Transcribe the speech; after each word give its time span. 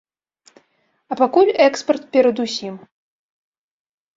А 1.11 1.17
пакуль 1.19 1.53
экспарт 1.67 2.03
перад 2.17 2.37
усім. 2.45 2.75